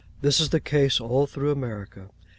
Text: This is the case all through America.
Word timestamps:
This 0.21 0.39
is 0.39 0.49
the 0.49 0.59
case 0.59 0.99
all 0.99 1.27
through 1.27 1.51
America. 1.51 2.09